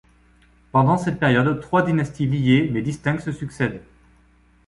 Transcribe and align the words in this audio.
Pendant 0.71 0.97
cette 0.97 1.19
période, 1.19 1.59
trois 1.61 1.83
dynasties 1.83 2.25
liées, 2.25 2.67
mais 2.73 2.81
distinctes 2.81 3.21
se 3.21 3.31
succèdent. 3.31 3.83